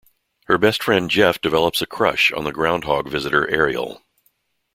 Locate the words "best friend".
0.57-1.11